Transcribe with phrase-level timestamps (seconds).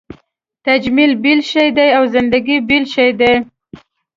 [0.65, 3.33] تجمل بېل شی دی او زندګي بېل شی دی.